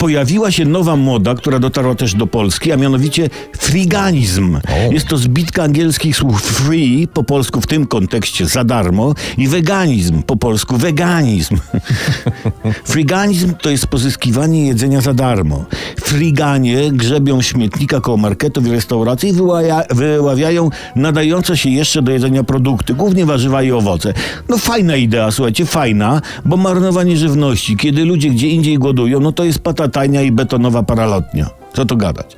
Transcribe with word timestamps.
pojawiła 0.00 0.50
się 0.50 0.64
nowa 0.64 0.96
moda, 0.96 1.34
która 1.34 1.58
dotarła 1.58 1.94
też 1.94 2.14
do 2.14 2.26
Polski, 2.26 2.72
a 2.72 2.76
mianowicie 2.76 3.30
friganizm. 3.58 4.56
O. 4.56 4.92
Jest 4.92 5.06
to 5.06 5.16
zbitka 5.16 5.62
angielskich 5.62 6.16
słów 6.16 6.42
free, 6.42 7.08
po 7.08 7.24
polsku 7.24 7.60
w 7.60 7.66
tym 7.66 7.86
kontekście 7.86 8.46
za 8.46 8.64
darmo, 8.64 9.14
i 9.38 9.48
veganizm, 9.48 10.22
po 10.22 10.36
polsku 10.36 10.76
weganizm. 10.76 11.58
Friganizm 12.84 13.54
to 13.54 13.70
jest 13.70 13.86
pozyskiwanie 13.86 14.66
jedzenia 14.66 15.00
za 15.00 15.14
darmo. 15.14 15.64
Friganie 16.10 16.92
grzebią 16.92 17.42
śmietnika 17.42 18.00
koło 18.00 18.16
marketów 18.16 18.66
i 18.66 18.70
restauracji 18.70 19.28
i 19.28 19.32
wyławiają 19.94 20.70
nadające 20.96 21.56
się 21.56 21.70
jeszcze 21.70 22.02
do 22.02 22.12
jedzenia 22.12 22.44
produkty, 22.44 22.94
głównie 22.94 23.26
warzywa 23.26 23.62
i 23.62 23.72
owoce. 23.72 24.14
No 24.48 24.58
fajna 24.58 24.96
idea, 24.96 25.30
słuchajcie, 25.30 25.66
fajna, 25.66 26.22
bo 26.44 26.56
marnowanie 26.56 27.16
żywności, 27.16 27.76
kiedy 27.76 28.04
ludzie 28.04 28.30
gdzie 28.30 28.48
indziej 28.48 28.78
głodują, 28.78 29.20
no 29.20 29.32
to 29.32 29.44
jest 29.44 29.58
patatajnia 29.58 30.22
i 30.22 30.32
betonowa 30.32 30.82
paralotnia. 30.82 31.50
Co 31.74 31.84
to 31.84 31.96
gadać? 31.96 32.36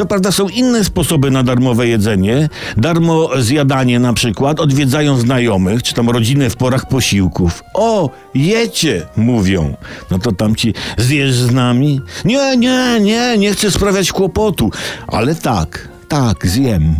Co 0.00 0.06
prawda 0.06 0.32
są 0.32 0.48
inne 0.48 0.84
sposoby 0.84 1.30
na 1.30 1.42
darmowe 1.42 1.88
jedzenie. 1.88 2.48
Darmo 2.76 3.30
zjadanie 3.38 3.98
na 3.98 4.12
przykład, 4.12 4.60
odwiedzają 4.60 5.16
znajomych, 5.16 5.82
czy 5.82 5.94
tam 5.94 6.10
rodzinę 6.10 6.50
w 6.50 6.56
porach 6.56 6.88
posiłków. 6.88 7.64
O, 7.74 8.10
jecie, 8.34 9.06
mówią. 9.16 9.76
No 10.10 10.18
to 10.18 10.32
tam 10.32 10.56
ci 10.56 10.74
zjesz 10.96 11.34
z 11.34 11.50
nami? 11.52 12.00
Nie, 12.24 12.56
nie, 12.56 13.00
nie, 13.00 13.38
nie 13.38 13.52
chcę 13.52 13.70
sprawiać 13.70 14.12
kłopotu. 14.12 14.70
Ale 15.06 15.34
tak, 15.34 15.88
tak, 16.08 16.46
zjem. 16.46 16.94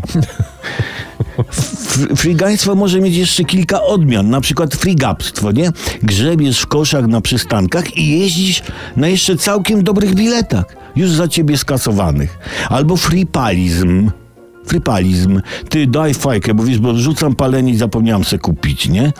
Frigaństwo 2.16 2.74
może 2.74 3.00
mieć 3.00 3.16
jeszcze 3.16 3.44
kilka 3.44 3.82
odmian, 3.82 4.30
na 4.30 4.40
przykład 4.40 4.74
frigapstwo, 4.74 5.52
nie? 5.52 5.70
Grzebiesz 6.02 6.60
w 6.60 6.66
koszach 6.66 7.06
na 7.06 7.20
przystankach 7.20 7.96
i 7.96 8.20
jeździsz 8.20 8.62
na 8.96 9.08
jeszcze 9.08 9.36
całkiem 9.36 9.84
dobrych 9.84 10.14
biletach, 10.14 10.64
już 10.96 11.10
za 11.10 11.28
ciebie 11.28 11.58
skasowanych. 11.58 12.38
Albo 12.68 12.96
fripalizm. 12.96 14.10
Fripalizm. 14.66 15.40
Ty 15.68 15.86
daj 15.86 16.14
fajkę, 16.14 16.54
bo 16.54 16.64
wiesz, 16.64 16.78
bo 16.78 16.94
rzucam 16.94 17.34
palenie 17.34 17.72
i 17.72 17.76
zapomniałem 17.76 18.24
se 18.24 18.38
kupić, 18.38 18.88
nie? 18.88 19.12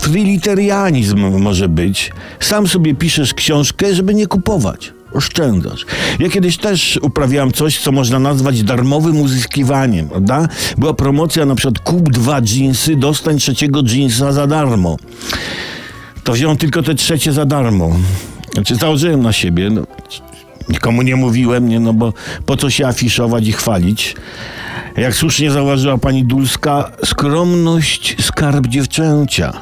Frilitarianizm 0.00 1.38
może 1.38 1.68
być. 1.68 2.12
Sam 2.40 2.68
sobie 2.68 2.94
piszesz 2.94 3.34
książkę, 3.34 3.94
żeby 3.94 4.14
nie 4.14 4.26
kupować. 4.26 4.92
Oszczędzasz. 5.12 5.86
Ja 6.18 6.28
kiedyś 6.28 6.56
też 6.56 6.98
uprawiałem 7.02 7.52
coś, 7.52 7.78
co 7.78 7.92
można 7.92 8.18
nazwać 8.18 8.62
darmowym 8.62 9.20
uzyskiwaniem, 9.20 10.08
prawda? 10.08 10.48
Była 10.78 10.94
promocja 10.94 11.46
na 11.46 11.54
przykład 11.54 11.78
kup 11.78 12.10
dwa 12.10 12.42
dżinsy, 12.42 12.96
dostań 12.96 13.38
trzeciego 13.38 13.82
dżinsa 13.82 14.32
za 14.32 14.46
darmo. 14.46 14.96
To 16.24 16.32
wziąłem 16.32 16.56
tylko 16.56 16.82
te 16.82 16.94
trzecie 16.94 17.32
za 17.32 17.44
darmo. 17.44 17.96
Znaczy 18.54 18.76
założyłem 18.76 19.22
na 19.22 19.32
siebie, 19.32 19.70
no, 19.70 19.82
nikomu 20.68 21.02
nie 21.02 21.16
mówiłem, 21.16 21.68
nie, 21.68 21.80
no 21.80 21.92
bo 21.92 22.12
po 22.46 22.56
co 22.56 22.70
się 22.70 22.86
afiszować 22.86 23.48
i 23.48 23.52
chwalić. 23.52 24.16
Jak 24.96 25.14
słusznie 25.14 25.50
zauważyła 25.50 25.98
pani 25.98 26.24
Dulska, 26.24 26.92
skromność 27.04 28.16
skarb 28.20 28.66
dziewczęcia. 28.66 29.52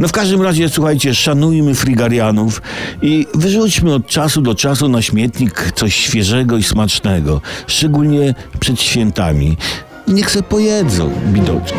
No 0.00 0.08
w 0.08 0.12
każdym 0.12 0.42
razie, 0.42 0.68
słuchajcie, 0.68 1.14
szanujmy 1.14 1.74
frigarianów 1.74 2.62
i 3.02 3.26
wyrzućmy 3.34 3.94
od 3.94 4.06
czasu 4.06 4.42
do 4.42 4.54
czasu 4.54 4.88
na 4.88 5.02
śmietnik 5.02 5.72
coś 5.74 5.94
świeżego 5.94 6.56
i 6.56 6.62
smacznego, 6.62 7.40
szczególnie 7.66 8.34
przed 8.60 8.80
świętami. 8.80 9.56
Niech 10.08 10.30
se 10.30 10.42
pojedzą, 10.42 11.10
bidoczki. 11.26 11.78